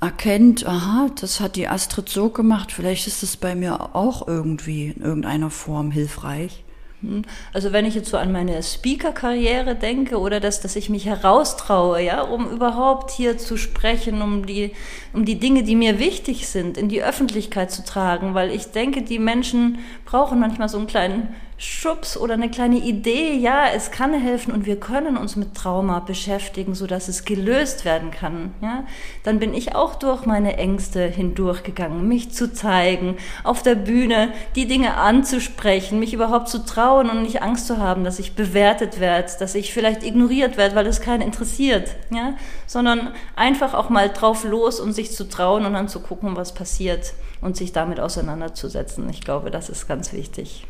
erkennt, 0.00 0.66
aha, 0.66 1.08
das 1.20 1.40
hat 1.40 1.56
die 1.56 1.68
Astrid 1.68 2.08
so 2.08 2.30
gemacht, 2.30 2.72
vielleicht 2.72 3.06
ist 3.06 3.22
es 3.22 3.36
bei 3.36 3.54
mir 3.54 3.94
auch 3.96 4.26
irgendwie 4.28 4.88
in 4.88 5.02
irgendeiner 5.02 5.50
Form 5.50 5.90
hilfreich. 5.90 6.64
Hm. 7.02 7.22
Also 7.52 7.72
wenn 7.72 7.84
ich 7.84 7.94
jetzt 7.94 8.10
so 8.10 8.16
an 8.16 8.32
meine 8.32 8.60
Speaker-Karriere 8.62 9.76
denke 9.76 10.18
oder 10.18 10.40
dass, 10.40 10.60
dass 10.60 10.74
ich 10.76 10.90
mich 10.90 11.06
heraustraue, 11.06 12.00
ja, 12.02 12.22
um 12.22 12.50
überhaupt 12.50 13.10
hier 13.10 13.38
zu 13.38 13.56
sprechen, 13.56 14.20
um 14.20 14.46
die, 14.46 14.72
um 15.12 15.24
die 15.24 15.38
Dinge, 15.38 15.62
die 15.62 15.76
mir 15.76 15.98
wichtig 15.98 16.48
sind, 16.48 16.76
in 16.76 16.88
die 16.88 17.02
Öffentlichkeit 17.02 17.70
zu 17.70 17.84
tragen, 17.84 18.34
weil 18.34 18.50
ich 18.50 18.72
denke, 18.72 19.02
die 19.02 19.18
Menschen 19.18 19.78
brauchen 20.04 20.40
manchmal 20.40 20.68
so 20.68 20.78
einen 20.78 20.88
kleinen 20.88 21.34
Schubs 21.60 22.16
oder 22.16 22.34
eine 22.34 22.48
kleine 22.48 22.78
Idee, 22.78 23.34
ja, 23.34 23.66
es 23.74 23.90
kann 23.90 24.14
helfen 24.14 24.52
und 24.52 24.64
wir 24.64 24.78
können 24.78 25.16
uns 25.16 25.34
mit 25.34 25.56
Trauma 25.56 25.98
beschäftigen, 25.98 26.76
so 26.76 26.86
dass 26.86 27.08
es 27.08 27.24
gelöst 27.24 27.84
werden 27.84 28.12
kann, 28.12 28.54
ja, 28.62 28.84
dann 29.24 29.40
bin 29.40 29.52
ich 29.54 29.74
auch 29.74 29.96
durch 29.96 30.24
meine 30.24 30.56
Ängste 30.56 31.02
hindurchgegangen, 31.08 32.06
mich 32.06 32.30
zu 32.30 32.52
zeigen, 32.52 33.16
auf 33.42 33.64
der 33.64 33.74
Bühne 33.74 34.32
die 34.54 34.68
Dinge 34.68 34.94
anzusprechen, 34.98 35.98
mich 35.98 36.14
überhaupt 36.14 36.48
zu 36.48 36.64
trauen 36.64 37.10
und 37.10 37.22
nicht 37.22 37.42
Angst 37.42 37.66
zu 37.66 37.78
haben, 37.78 38.04
dass 38.04 38.20
ich 38.20 38.36
bewertet 38.36 39.00
werde, 39.00 39.32
dass 39.40 39.56
ich 39.56 39.72
vielleicht 39.72 40.04
ignoriert 40.04 40.56
werde, 40.56 40.76
weil 40.76 40.86
es 40.86 41.00
keinen 41.00 41.22
interessiert, 41.22 41.96
ja, 42.10 42.34
sondern 42.68 43.12
einfach 43.34 43.74
auch 43.74 43.88
mal 43.88 44.10
drauf 44.10 44.44
los 44.44 44.78
und 44.78 44.92
sich 44.92 45.10
zu 45.10 45.28
trauen 45.28 45.66
und 45.66 45.72
dann 45.72 45.88
zu 45.88 45.98
gucken, 45.98 46.36
was 46.36 46.54
passiert 46.54 47.14
und 47.40 47.56
sich 47.56 47.72
damit 47.72 47.98
auseinanderzusetzen. 47.98 49.10
Ich 49.10 49.22
glaube, 49.22 49.50
das 49.50 49.68
ist 49.68 49.88
ganz 49.88 50.12
wichtig. 50.12 50.64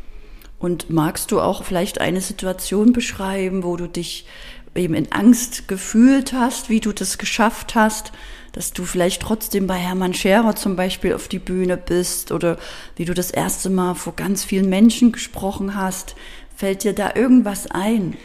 Und 0.59 0.89
magst 0.89 1.31
du 1.31 1.39
auch 1.39 1.63
vielleicht 1.63 2.01
eine 2.01 2.21
Situation 2.21 2.91
beschreiben, 2.93 3.63
wo 3.63 3.77
du 3.77 3.87
dich 3.87 4.25
eben 4.75 4.93
in 4.93 5.11
Angst 5.11 5.67
gefühlt 5.67 6.33
hast, 6.33 6.69
wie 6.69 6.79
du 6.79 6.91
das 6.91 7.17
geschafft 7.17 7.75
hast, 7.75 8.11
dass 8.51 8.73
du 8.73 8.83
vielleicht 8.83 9.21
trotzdem 9.21 9.67
bei 9.67 9.75
Hermann 9.75 10.13
Scherer 10.13 10.55
zum 10.55 10.75
Beispiel 10.75 11.13
auf 11.13 11.27
die 11.27 11.39
Bühne 11.39 11.77
bist 11.77 12.31
oder 12.31 12.57
wie 12.95 13.05
du 13.05 13.13
das 13.13 13.31
erste 13.31 13.69
Mal 13.69 13.95
vor 13.95 14.15
ganz 14.15 14.43
vielen 14.43 14.69
Menschen 14.69 15.11
gesprochen 15.11 15.75
hast. 15.75 16.15
Fällt 16.55 16.83
dir 16.83 16.93
da 16.93 17.15
irgendwas 17.15 17.71
ein? 17.71 18.17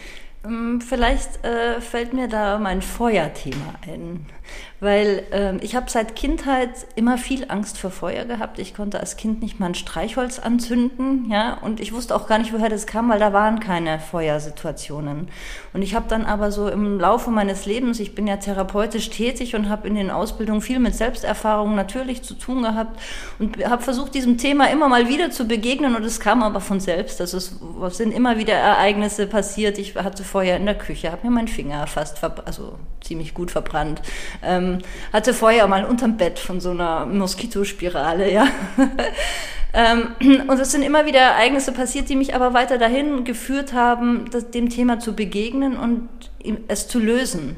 Ähm, 0.45 0.81
vielleicht 0.81 1.45
äh, 1.45 1.81
fällt 1.81 2.13
mir 2.13 2.29
da 2.29 2.59
mein 2.59 2.83
Feuerthema 2.83 3.75
ein, 3.87 4.27
weil 4.81 5.23
äh, 5.33 5.57
ich 5.65 5.75
habe 5.77 5.91
seit 5.91 6.15
Kindheit 6.17 6.71
immer 6.95 7.19
viel 7.19 7.47
Angst 7.49 7.79
vor 7.79 7.91
Feuer 7.91 8.25
gehabt. 8.25 8.59
Ich 8.59 8.75
konnte 8.75 9.01
als 9.01 9.17
Kind 9.17 9.41
nicht 9.43 9.59
mal 9.59 9.67
ein 9.67 9.75
Streichholz 9.75 10.39
anzünden, 10.39 11.31
ja, 11.31 11.55
und 11.55 11.81
ich 11.81 11.93
wusste 11.93 12.15
auch 12.15 12.27
gar 12.27 12.39
nicht, 12.39 12.53
woher 12.53 12.69
das 12.69 12.87
kam, 12.87 13.09
weil 13.09 13.19
da 13.19 13.33
waren 13.33 13.61
keine 13.61 13.99
Feuersituationen. 13.99 15.29
Und 15.73 15.83
ich 15.83 15.95
habe 15.95 16.07
dann 16.09 16.27
aber 16.27 16.53
so 16.53 16.69
im 16.69 17.01
Laufe 17.01 17.31
meines 17.31 17.67
Lebens, 17.67 18.01
ich 18.01 18.15
bin 18.15 18.27
ja 18.27 18.37
therapeutisch 18.37 19.11
tätig 19.11 19.55
und 19.55 19.69
habe 19.69 19.89
in 19.89 19.95
den 19.95 20.11
Ausbildungen 20.11 20.61
viel 20.61 20.79
mit 20.79 20.95
Selbsterfahrung 20.95 21.75
natürlich 21.75 22.23
zu 22.23 22.35
tun 22.35 22.63
gehabt 22.63 23.01
und 23.39 23.65
habe 23.65 23.83
versucht, 23.83 24.15
diesem 24.15 24.39
Thema 24.39 24.71
immer 24.71 24.89
mal 24.89 25.09
wieder 25.09 25.31
zu 25.31 25.47
begegnen 25.47 25.97
und 25.97 26.05
es 26.05 26.21
kam 26.21 26.43
aber 26.43 26.61
von 26.61 26.81
selbst. 26.81 27.21
Also 27.21 27.39
es 27.39 27.97
sind 27.97 28.13
immer 28.13 28.39
wieder 28.39 28.55
Ereignisse 28.55 29.27
passiert. 29.27 29.79
Ich 29.79 29.95
hatte 29.97 30.25
Feuer 30.25 30.57
in 30.57 30.67
der 30.67 30.77
Küche, 30.77 31.11
habe 31.11 31.27
mir 31.27 31.33
meinen 31.33 31.49
Finger 31.49 31.87
fast, 31.87 32.23
also 32.45 32.79
ziemlich 33.05 33.35
gut 33.35 33.51
verbrannt. 33.51 34.03
Ähm, 34.43 34.79
hatte 35.13 35.35
Feuer 35.35 35.67
mal 35.67 35.85
unterm 35.85 36.17
Bett 36.17 36.39
von 36.39 36.61
so 36.61 36.71
einer 36.71 37.07
Moskitospirale, 37.07 38.33
ja. 38.33 38.47
ähm, 39.75 40.09
und 40.49 40.59
es 40.59 40.73
sind 40.73 40.83
immer 40.83 41.07
wieder 41.07 41.21
Ereignisse 41.21 41.73
passiert, 41.73 42.09
die 42.09 42.17
mich 42.17 42.35
aber 42.35 42.55
weiter 42.55 42.79
dahin 42.79 43.25
geführt 43.25 43.73
haben, 43.73 44.31
das, 44.31 44.51
dem 44.51 44.69
Thema 44.69 44.99
zu 44.99 45.15
begegnen 45.15 45.77
und 45.77 46.09
es 46.69 46.89
zu 46.89 46.99
lösen 46.99 47.57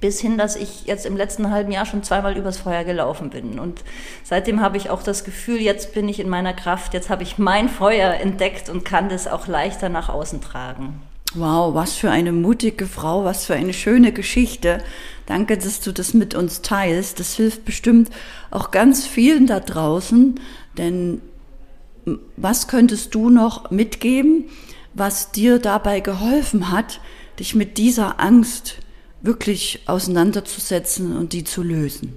bis 0.00 0.20
hin, 0.20 0.38
dass 0.38 0.56
ich 0.56 0.86
jetzt 0.86 1.04
im 1.04 1.16
letzten 1.16 1.50
halben 1.50 1.72
Jahr 1.72 1.84
schon 1.84 2.02
zweimal 2.02 2.36
übers 2.36 2.58
Feuer 2.58 2.84
gelaufen 2.84 3.30
bin. 3.30 3.58
Und 3.58 3.84
seitdem 4.24 4.60
habe 4.60 4.76
ich 4.76 4.90
auch 4.90 5.02
das 5.02 5.24
Gefühl, 5.24 5.60
jetzt 5.60 5.92
bin 5.92 6.08
ich 6.08 6.20
in 6.20 6.28
meiner 6.28 6.54
Kraft, 6.54 6.94
jetzt 6.94 7.10
habe 7.10 7.22
ich 7.22 7.38
mein 7.38 7.68
Feuer 7.68 8.14
entdeckt 8.14 8.68
und 8.68 8.84
kann 8.84 9.08
das 9.08 9.28
auch 9.28 9.46
leichter 9.46 9.88
nach 9.88 10.08
außen 10.08 10.40
tragen. 10.40 11.02
Wow, 11.34 11.74
was 11.74 11.94
für 11.94 12.10
eine 12.10 12.32
mutige 12.32 12.86
Frau, 12.86 13.24
was 13.24 13.44
für 13.44 13.54
eine 13.54 13.72
schöne 13.72 14.12
Geschichte. 14.12 14.82
Danke, 15.26 15.56
dass 15.56 15.80
du 15.80 15.92
das 15.92 16.12
mit 16.12 16.34
uns 16.34 16.60
teilst. 16.60 17.20
Das 17.20 17.34
hilft 17.34 17.64
bestimmt 17.64 18.10
auch 18.50 18.72
ganz 18.72 19.06
vielen 19.06 19.46
da 19.46 19.60
draußen, 19.60 20.40
denn 20.76 21.20
was 22.36 22.66
könntest 22.66 23.14
du 23.14 23.30
noch 23.30 23.70
mitgeben, 23.70 24.46
was 24.94 25.30
dir 25.30 25.60
dabei 25.60 26.00
geholfen 26.00 26.72
hat, 26.72 27.00
dich 27.38 27.54
mit 27.54 27.78
dieser 27.78 28.18
Angst 28.18 28.78
wirklich 29.22 29.84
auseinanderzusetzen 29.86 31.16
und 31.16 31.32
die 31.32 31.44
zu 31.44 31.62
lösen? 31.62 32.16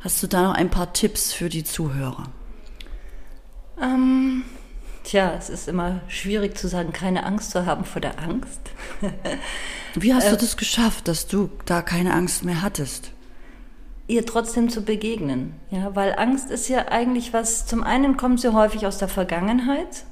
Hast 0.00 0.22
du 0.22 0.26
da 0.26 0.42
noch 0.42 0.54
ein 0.54 0.68
paar 0.68 0.92
Tipps 0.92 1.32
für 1.32 1.48
die 1.48 1.64
Zuhörer? 1.64 2.24
Ähm 3.80 4.44
Tja, 5.04 5.34
es 5.36 5.48
ist 5.48 5.68
immer 5.68 6.00
schwierig 6.08 6.56
zu 6.56 6.68
sagen, 6.68 6.92
keine 6.92 7.24
Angst 7.24 7.50
zu 7.50 7.66
haben 7.66 7.84
vor 7.84 8.00
der 8.00 8.20
Angst. 8.20 8.60
Wie 9.94 10.14
hast 10.14 10.28
du 10.28 10.34
äh, 10.34 10.38
das 10.38 10.56
geschafft, 10.56 11.08
dass 11.08 11.26
du 11.26 11.50
da 11.66 11.82
keine 11.82 12.14
Angst 12.14 12.44
mehr 12.44 12.62
hattest? 12.62 13.10
Ihr 14.06 14.24
trotzdem 14.26 14.68
zu 14.68 14.82
begegnen, 14.82 15.54
ja, 15.70 15.94
weil 15.94 16.14
Angst 16.16 16.50
ist 16.50 16.68
ja 16.68 16.88
eigentlich 16.88 17.32
was. 17.32 17.66
Zum 17.66 17.82
einen 17.82 18.16
kommt 18.16 18.40
sie 18.40 18.52
häufig 18.52 18.86
aus 18.86 18.98
der 18.98 19.08
Vergangenheit, 19.08 20.04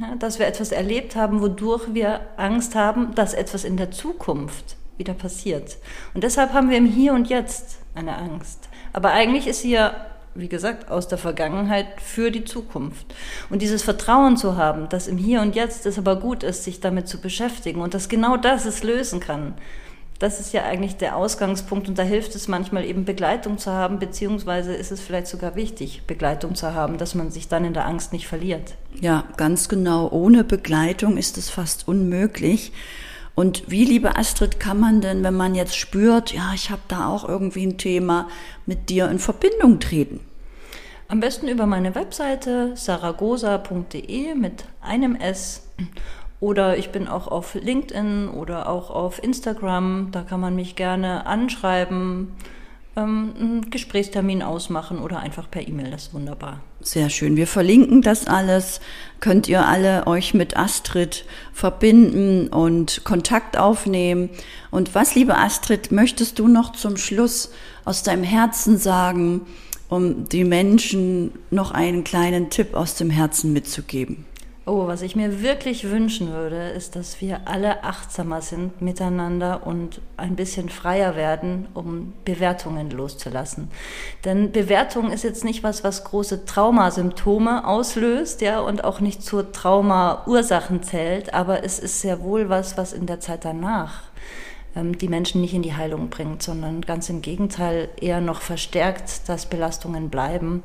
ja, 0.00 0.14
dass 0.16 0.38
wir 0.38 0.46
etwas 0.46 0.72
erlebt 0.72 1.16
haben, 1.16 1.40
wodurch 1.40 1.94
wir 1.94 2.20
Angst 2.36 2.74
haben, 2.74 3.14
dass 3.14 3.34
etwas 3.34 3.64
in 3.64 3.76
der 3.76 3.90
Zukunft 3.90 4.76
wieder 4.96 5.14
passiert. 5.14 5.76
Und 6.14 6.24
deshalb 6.24 6.52
haben 6.52 6.70
wir 6.70 6.78
im 6.78 6.86
Hier 6.86 7.12
und 7.14 7.28
Jetzt 7.28 7.78
eine 7.94 8.16
Angst. 8.16 8.68
Aber 8.92 9.10
eigentlich 9.10 9.46
ist 9.46 9.62
sie 9.62 9.70
ja 9.70 9.94
wie 10.34 10.48
gesagt, 10.48 10.90
aus 10.90 11.08
der 11.08 11.18
Vergangenheit 11.18 12.00
für 12.00 12.30
die 12.30 12.44
Zukunft. 12.44 13.06
Und 13.50 13.62
dieses 13.62 13.82
Vertrauen 13.82 14.36
zu 14.36 14.56
haben, 14.56 14.88
dass 14.88 15.08
im 15.08 15.18
Hier 15.18 15.42
und 15.42 15.54
Jetzt 15.54 15.86
es 15.86 15.98
aber 15.98 16.16
gut 16.16 16.42
ist, 16.42 16.64
sich 16.64 16.80
damit 16.80 17.08
zu 17.08 17.20
beschäftigen 17.20 17.80
und 17.80 17.94
dass 17.94 18.08
genau 18.08 18.36
das 18.36 18.64
es 18.64 18.82
lösen 18.82 19.20
kann. 19.20 19.54
Das 20.18 20.38
ist 20.38 20.52
ja 20.52 20.62
eigentlich 20.62 20.96
der 20.96 21.16
Ausgangspunkt 21.16 21.88
und 21.88 21.98
da 21.98 22.04
hilft 22.04 22.36
es 22.36 22.46
manchmal 22.46 22.84
eben 22.84 23.04
Begleitung 23.04 23.58
zu 23.58 23.72
haben, 23.72 23.98
beziehungsweise 23.98 24.72
ist 24.72 24.92
es 24.92 25.00
vielleicht 25.00 25.26
sogar 25.26 25.56
wichtig, 25.56 26.02
Begleitung 26.06 26.54
zu 26.54 26.74
haben, 26.74 26.96
dass 26.96 27.16
man 27.16 27.32
sich 27.32 27.48
dann 27.48 27.64
in 27.64 27.74
der 27.74 27.86
Angst 27.86 28.12
nicht 28.12 28.28
verliert. 28.28 28.74
Ja, 29.00 29.24
ganz 29.36 29.68
genau. 29.68 30.08
Ohne 30.12 30.44
Begleitung 30.44 31.16
ist 31.16 31.38
es 31.38 31.50
fast 31.50 31.88
unmöglich. 31.88 32.72
Und 33.34 33.70
wie, 33.70 33.84
liebe 33.84 34.16
Astrid, 34.16 34.60
kann 34.60 34.78
man 34.78 35.00
denn, 35.00 35.24
wenn 35.24 35.34
man 35.34 35.54
jetzt 35.54 35.76
spürt, 35.76 36.32
ja, 36.32 36.52
ich 36.54 36.70
habe 36.70 36.82
da 36.88 37.08
auch 37.08 37.26
irgendwie 37.26 37.66
ein 37.66 37.78
Thema, 37.78 38.28
mit 38.66 38.90
dir 38.90 39.08
in 39.10 39.18
Verbindung 39.18 39.80
treten? 39.80 40.20
Am 41.08 41.20
besten 41.20 41.48
über 41.48 41.66
meine 41.66 41.94
Webseite 41.94 42.72
saragosa.de 42.74 44.34
mit 44.34 44.64
einem 44.80 45.14
S. 45.14 45.68
Oder 46.40 46.76
ich 46.76 46.90
bin 46.90 47.06
auch 47.06 47.28
auf 47.28 47.54
LinkedIn 47.54 48.28
oder 48.28 48.68
auch 48.68 48.90
auf 48.90 49.22
Instagram. 49.22 50.08
Da 50.10 50.22
kann 50.22 50.40
man 50.40 50.54
mich 50.54 50.74
gerne 50.74 51.26
anschreiben 51.26 52.32
ähm, 52.96 53.32
einen 53.38 53.70
Gesprächstermin 53.70 54.42
ausmachen 54.42 54.98
oder 54.98 55.20
einfach 55.20 55.50
per 55.50 55.66
E-Mail. 55.66 55.90
Das 55.90 56.04
ist 56.04 56.14
wunderbar. 56.14 56.60
Sehr 56.80 57.10
schön. 57.10 57.36
Wir 57.36 57.46
verlinken 57.46 58.02
das 58.02 58.26
alles. 58.26 58.80
Könnt 59.20 59.48
ihr 59.48 59.66
alle 59.66 60.06
euch 60.06 60.34
mit 60.34 60.56
Astrid 60.56 61.24
verbinden 61.52 62.48
und 62.48 63.04
Kontakt 63.04 63.56
aufnehmen. 63.56 64.30
Und 64.70 64.94
was, 64.94 65.14
liebe 65.14 65.36
Astrid, 65.36 65.92
möchtest 65.92 66.38
du 66.38 66.48
noch 66.48 66.72
zum 66.72 66.96
Schluss 66.96 67.52
aus 67.84 68.02
deinem 68.02 68.24
Herzen 68.24 68.78
sagen, 68.78 69.42
um 69.88 70.28
die 70.28 70.44
Menschen 70.44 71.32
noch 71.50 71.70
einen 71.70 72.04
kleinen 72.04 72.50
Tipp 72.50 72.74
aus 72.74 72.94
dem 72.94 73.10
Herzen 73.10 73.52
mitzugeben? 73.52 74.24
Oh, 74.64 74.86
was 74.86 75.02
ich 75.02 75.16
mir 75.16 75.42
wirklich 75.42 75.90
wünschen 75.90 76.32
würde, 76.32 76.68
ist, 76.68 76.94
dass 76.94 77.20
wir 77.20 77.48
alle 77.48 77.82
achtsamer 77.82 78.42
sind 78.42 78.80
miteinander 78.80 79.66
und 79.66 80.00
ein 80.16 80.36
bisschen 80.36 80.68
freier 80.68 81.16
werden, 81.16 81.66
um 81.74 82.12
Bewertungen 82.24 82.88
loszulassen. 82.92 83.72
Denn 84.24 84.52
Bewertung 84.52 85.10
ist 85.10 85.24
jetzt 85.24 85.42
nicht 85.42 85.64
was, 85.64 85.82
was 85.82 86.04
große 86.04 86.44
Traumasymptome 86.44 87.66
auslöst, 87.66 88.40
ja, 88.40 88.60
und 88.60 88.84
auch 88.84 89.00
nicht 89.00 89.24
zur 89.24 89.50
Traumaursachen 89.50 90.84
zählt, 90.84 91.34
aber 91.34 91.64
es 91.64 91.80
ist 91.80 92.00
sehr 92.00 92.22
wohl 92.22 92.48
was, 92.48 92.78
was 92.78 92.92
in 92.92 93.06
der 93.06 93.18
Zeit 93.18 93.44
danach 93.44 94.02
die 94.74 95.08
Menschen 95.08 95.40
nicht 95.40 95.54
in 95.54 95.62
die 95.62 95.74
Heilung 95.74 96.08
bringt, 96.08 96.42
sondern 96.42 96.80
ganz 96.80 97.10
im 97.10 97.20
Gegenteil 97.20 97.90
eher 98.00 98.20
noch 98.20 98.40
verstärkt, 98.40 99.28
dass 99.28 99.46
Belastungen 99.46 100.08
bleiben. 100.08 100.62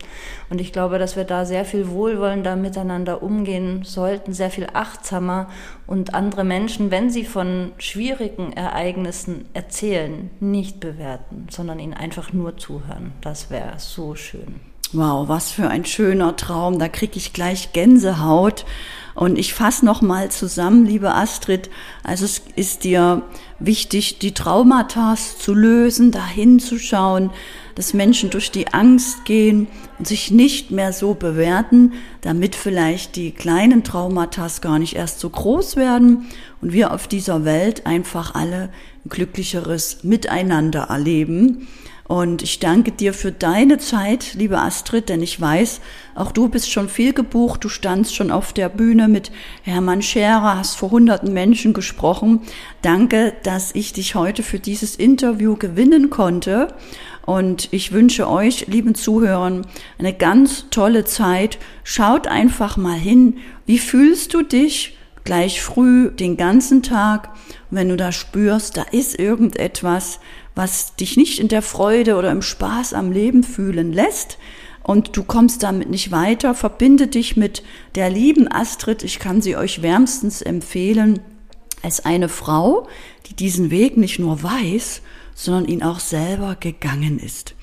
Und 0.50 0.62
ich 0.62 0.72
glaube, 0.72 0.98
dass 0.98 1.16
wir 1.16 1.26
da 1.26 1.46
sehr 1.46 1.66
viel 1.66 1.90
wohlwollender 1.90 2.56
miteinander 2.56 3.22
umgehen 3.22 3.84
sollten, 3.84 4.34
sehr 4.34 4.50
viel 4.50 4.68
achtsamer 4.74 5.50
und 5.88 6.14
andere 6.14 6.44
Menschen, 6.46 6.90
wenn 6.90 7.10
sie 7.10 7.26
von 7.26 7.72
schwierigen 7.78 8.54
Ereignissen 8.54 9.46
erzählen, 9.54 10.30
nicht 10.40 10.80
bewerten, 10.80 11.48
sondern 11.50 11.80
ihnen 11.80 11.94
einfach 11.94 12.32
nur 12.32 12.58
zuhören. 12.58 13.12
Das 13.22 13.50
wäre 13.50 13.74
so 13.78 14.16
schön. 14.16 14.62
Wow, 14.94 15.28
was 15.28 15.52
für 15.52 15.68
ein 15.68 15.84
schöner 15.84 16.38
Traum. 16.38 16.80
Da 16.80 16.88
kriege 16.88 17.18
ich 17.18 17.34
gleich 17.34 17.74
Gänsehaut. 17.74 18.64
Und 19.18 19.40
ich 19.40 19.56
fasse 19.56 19.84
noch 19.84 20.04
mal 20.04 20.30
zusammen, 20.30 20.86
liebe 20.86 21.16
Astrid. 21.16 21.72
Also 22.04 22.24
es 22.24 22.44
ist 22.56 22.84
dir 22.84 23.24
wichtig, 23.58 24.20
die 24.20 24.36
Traumata 24.36 25.16
zu 25.16 25.56
lösen, 25.56 26.12
dahin 26.12 26.60
zu 26.60 26.78
schauen, 26.78 27.32
dass 27.74 27.96
Menschen 27.96 28.30
durch 28.30 28.52
die 28.52 28.68
Angst 28.76 29.26
gehen 29.26 29.70
und 29.98 30.08
sich 30.08 30.30
nicht 30.30 30.70
mehr 30.70 30.94
so 30.94 31.16
bewerten, 31.16 31.94
damit 32.22 32.56
vielleicht 32.56 33.16
die 33.16 33.32
kleinen 33.32 33.84
Traumata 33.84 34.48
gar 34.62 34.78
nicht 34.78 34.96
erst 34.96 35.20
so 35.20 35.32
groß 35.32 35.78
werden 35.78 36.28
und 36.62 36.72
wir 36.72 36.94
auf 36.94 37.08
dieser 37.08 37.44
Welt 37.44 37.88
einfach 37.88 38.36
alle 38.36 38.70
ein 39.04 39.10
glücklicheres 39.10 40.04
Miteinander 40.04 40.82
erleben. 40.90 41.68
Und 42.08 42.42
ich 42.42 42.60
danke 42.60 42.94
dir 42.94 43.14
für 43.14 43.34
deine 43.34 43.80
Zeit, 43.80 44.34
liebe 44.34 44.58
Astrid, 44.58 45.10
denn 45.10 45.22
ich 45.22 45.42
weiß, 45.42 45.82
auch 46.16 46.32
du 46.32 46.48
bist 46.48 46.72
schon 46.72 46.88
viel 46.88 47.12
gebucht. 47.12 47.66
Du 47.66 47.70
standst 47.70 48.16
schon 48.16 48.32
auf 48.32 48.54
der 48.54 48.70
Bühne 48.70 49.10
mit 49.10 49.30
Hermann 49.64 50.02
Scherer, 50.02 50.58
hast 50.58 50.78
vor 50.78 50.92
hunderten 50.92 51.34
Menschen 51.34 51.74
gesprochen. 51.74 52.44
Danke, 52.82 53.34
dass 53.44 53.76
ich 53.76 53.92
dich 53.92 54.16
heute 54.16 54.42
für 54.42 54.58
dieses 54.58 54.96
Interview 54.96 55.58
gewinnen 55.58 56.10
konnte. 56.10 56.70
Und 57.26 57.68
ich 57.74 57.92
wünsche 57.92 58.30
euch, 58.30 58.68
lieben 58.68 58.96
Zuhörern, 58.96 59.68
eine 60.00 60.14
ganz 60.14 60.70
tolle 60.70 61.04
Zeit. 61.04 61.58
Schaut 61.84 62.26
einfach 62.26 62.78
mal 62.78 62.98
hin. 62.98 63.40
Wie 63.66 63.80
fühlst 63.80 64.34
du 64.34 64.44
dich 64.44 64.98
gleich 65.26 65.62
früh, 65.62 66.10
den 66.10 66.38
ganzen 66.38 66.84
Tag? 66.84 67.32
Wenn 67.70 67.90
du 67.90 67.98
da 67.98 68.14
spürst, 68.14 68.78
da 68.78 68.84
ist 68.84 69.20
irgendetwas, 69.20 70.22
was 70.58 70.96
dich 70.96 71.16
nicht 71.16 71.40
in 71.40 71.48
der 71.48 71.62
Freude 71.62 72.16
oder 72.16 72.32
im 72.32 72.42
Spaß 72.42 72.94
am 72.94 73.12
Leben 73.12 73.44
fühlen 73.44 73.94
lässt, 73.94 74.38
und 74.88 75.18
du 75.18 75.24
kommst 75.26 75.64
damit 75.64 75.90
nicht 75.90 76.12
weiter, 76.12 76.56
verbinde 76.56 77.08
dich 77.08 77.36
mit 77.36 77.62
der 77.96 78.10
lieben 78.10 78.50
Astrid. 78.50 79.04
Ich 79.04 79.20
kann 79.20 79.42
sie 79.42 79.58
euch 79.58 79.82
wärmstens 79.82 80.42
empfehlen 80.42 81.20
als 81.84 82.06
eine 82.06 82.30
Frau, 82.30 82.88
die 83.26 83.36
diesen 83.36 83.70
Weg 83.70 83.98
nicht 83.98 84.18
nur 84.18 84.42
weiß, 84.42 85.02
sondern 85.36 85.66
ihn 85.66 85.84
auch 85.84 86.00
selber 86.00 86.56
gegangen 86.58 87.20
ist. 87.20 87.54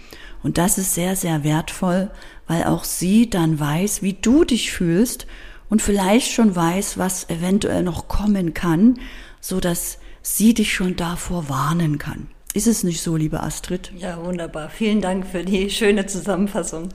Und 0.42 0.58
das 0.58 0.76
ist 0.76 0.94
sehr, 0.94 1.16
sehr 1.16 1.44
wertvoll, 1.44 2.10
weil 2.46 2.64
auch 2.64 2.84
sie 2.84 3.30
dann 3.30 3.58
weiß, 3.58 4.02
wie 4.02 4.12
du 4.12 4.44
dich 4.44 4.70
fühlst 4.70 5.26
und 5.70 5.80
vielleicht 5.80 6.30
schon 6.30 6.54
weiß, 6.54 6.98
was 6.98 7.30
eventuell 7.30 7.82
noch 7.82 8.06
kommen 8.06 8.52
kann, 8.52 9.00
so 9.40 9.60
dass 9.60 9.98
sie 10.20 10.52
dich 10.52 10.74
schon 10.74 10.96
davor 10.96 11.48
warnen 11.48 11.96
kann. 11.96 12.28
Ist 12.54 12.68
es 12.68 12.84
nicht 12.84 13.02
so, 13.02 13.16
liebe 13.16 13.42
Astrid? 13.42 13.90
Ja, 13.98 14.24
wunderbar. 14.24 14.70
Vielen 14.70 15.00
Dank 15.00 15.26
für 15.26 15.42
die 15.42 15.70
schöne 15.70 16.06
Zusammenfassung. 16.06 16.90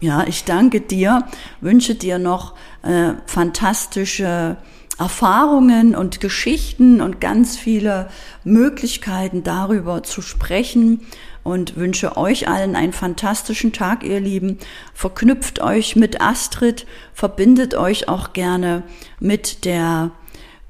Ja, 0.00 0.26
ich 0.26 0.42
danke 0.42 0.80
dir, 0.80 1.24
wünsche 1.60 1.94
dir 1.94 2.18
noch 2.18 2.54
äh, 2.82 3.12
fantastische 3.24 4.56
Erfahrungen 4.98 5.94
und 5.94 6.20
Geschichten 6.20 7.00
und 7.00 7.20
ganz 7.20 7.56
viele 7.56 8.08
Möglichkeiten 8.42 9.44
darüber 9.44 10.02
zu 10.02 10.20
sprechen 10.20 11.00
und 11.44 11.76
wünsche 11.76 12.16
euch 12.16 12.48
allen 12.48 12.74
einen 12.74 12.92
fantastischen 12.92 13.72
Tag, 13.72 14.02
ihr 14.02 14.18
Lieben. 14.18 14.58
Verknüpft 14.94 15.60
euch 15.60 15.94
mit 15.94 16.20
Astrid, 16.20 16.86
verbindet 17.12 17.76
euch 17.76 18.08
auch 18.08 18.32
gerne 18.32 18.82
mit 19.20 19.64
der 19.64 20.10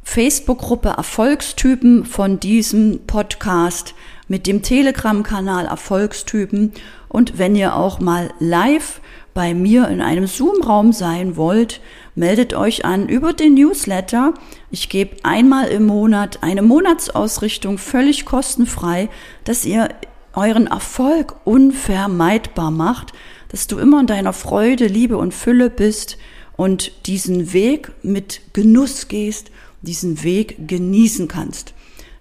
Facebook-Gruppe 0.04 0.90
Erfolgstypen 0.90 2.04
von 2.04 2.38
diesem 2.38 3.00
Podcast, 3.06 3.94
mit 4.28 4.46
dem 4.46 4.62
Telegram-Kanal 4.62 5.66
Erfolgstypen 5.66 6.72
und 7.08 7.38
wenn 7.38 7.56
ihr 7.56 7.76
auch 7.76 8.00
mal 8.00 8.32
live 8.38 9.00
bei 9.34 9.52
mir 9.52 9.88
in 9.88 10.00
einem 10.00 10.26
Zoom-Raum 10.26 10.92
sein 10.92 11.36
wollt, 11.36 11.80
meldet 12.14 12.54
euch 12.54 12.84
an 12.84 13.08
über 13.08 13.32
den 13.32 13.54
Newsletter. 13.54 14.34
Ich 14.70 14.88
gebe 14.88 15.16
einmal 15.24 15.68
im 15.68 15.86
Monat 15.86 16.38
eine 16.42 16.62
Monatsausrichtung 16.62 17.78
völlig 17.78 18.24
kostenfrei, 18.24 19.08
dass 19.42 19.64
ihr 19.64 19.88
euren 20.34 20.66
Erfolg 20.68 21.36
unvermeidbar 21.44 22.70
macht, 22.70 23.12
dass 23.48 23.66
du 23.66 23.78
immer 23.78 24.00
in 24.00 24.06
deiner 24.06 24.32
Freude, 24.32 24.86
Liebe 24.86 25.16
und 25.16 25.34
Fülle 25.34 25.70
bist 25.70 26.16
und 26.56 27.06
diesen 27.06 27.52
Weg 27.52 27.92
mit 28.02 28.40
Genuss 28.52 29.08
gehst, 29.08 29.50
diesen 29.82 30.22
Weg 30.22 30.68
genießen 30.68 31.28
kannst. 31.28 31.74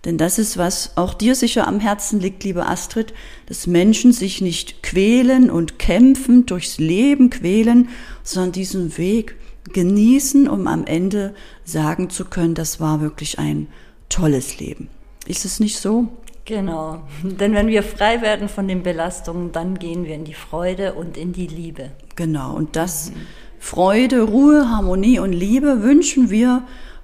Denn 0.05 0.17
das 0.17 0.37
ist, 0.37 0.57
was 0.57 0.97
auch 0.97 1.13
dir 1.13 1.33
sicher 1.33 1.67
am 1.67 1.79
Herzen 1.79 2.19
liegt, 2.19 2.43
liebe 2.43 2.65
Astrid, 2.65 3.13
dass 3.45 3.67
Menschen 3.67 4.11
sich 4.11 4.41
nicht 4.41 4.83
quälen 4.83 5.49
und 5.49 5.79
kämpfen, 5.79 6.45
durchs 6.45 6.77
Leben 6.77 7.29
quälen, 7.29 7.89
sondern 8.23 8.51
diesen 8.51 8.97
Weg 8.97 9.35
genießen, 9.71 10.49
um 10.49 10.67
am 10.67 10.85
Ende 10.85 11.33
sagen 11.63 12.09
zu 12.09 12.25
können, 12.25 12.53
das 12.53 12.81
war 12.81 12.99
wirklich 12.99 13.39
ein 13.39 13.67
tolles 14.09 14.59
Leben. 14.59 14.89
Ist 15.25 15.45
es 15.45 15.61
nicht 15.61 15.77
so? 15.77 16.09
Genau. 16.45 17.03
Denn 17.23 17.53
wenn 17.53 17.67
wir 17.67 17.83
frei 17.83 18.21
werden 18.21 18.49
von 18.49 18.67
den 18.67 18.83
Belastungen, 18.83 19.51
dann 19.51 19.79
gehen 19.79 20.05
wir 20.05 20.15
in 20.15 20.25
die 20.25 20.33
Freude 20.33 20.93
und 20.93 21.17
in 21.17 21.31
die 21.31 21.47
Liebe. 21.47 21.91
Genau. 22.15 22.53
Und 22.55 22.75
das 22.75 23.11
mhm. 23.11 23.15
Freude, 23.59 24.23
Ruhe, 24.23 24.69
Harmonie 24.69 25.19
und 25.19 25.31
Liebe 25.31 25.81
wünschen 25.81 26.29
wir 26.29 26.63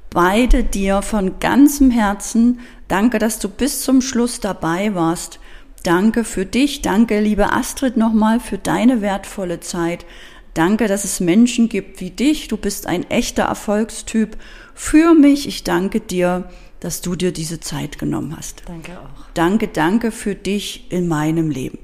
beide 0.10 0.63
dir 0.63 1.01
von 1.01 1.39
ganzem 1.39 1.91
Herzen. 1.91 2.60
Danke, 2.89 3.19
dass 3.19 3.39
du 3.39 3.48
bis 3.48 3.84
zum 3.84 4.01
Schluss 4.01 4.41
dabei 4.41 4.93
warst. 4.96 5.39
Danke 5.84 6.25
für 6.25 6.46
dich. 6.46 6.81
Danke, 6.81 7.22
liebe 7.22 7.53
Astrid, 7.53 7.96
nochmal 7.96 8.39
für 8.41 8.58
deine 8.58 9.01
wertvolle 9.01 9.62
Zeit. 9.62 10.05
Danke, 10.53 10.88
dass 10.88 11.05
es 11.05 11.19
Menschen 11.19 11.69
gibt 11.69 12.01
wie 12.01 12.10
dich. 12.10 12.48
Du 12.50 12.58
bist 12.58 12.88
ein 12.88 13.10
echter 13.10 13.43
Erfolgstyp. 13.43 14.36
Für 14.74 15.13
mich, 15.13 15.48
ich 15.48 15.63
danke 15.63 16.01
dir, 16.01 16.50
dass 16.79 17.01
du 17.01 17.15
dir 17.15 17.31
diese 17.31 17.60
Zeit 17.60 18.00
genommen 18.00 18.36
hast. 18.36 18.63
Danke 18.65 19.00
auch. 19.00 19.25
Danke, 19.36 19.67
danke 19.67 20.12
für 20.12 20.36
dich 20.36 20.91
in 20.91 21.08
meinem 21.08 21.51
Leben. 21.51 21.77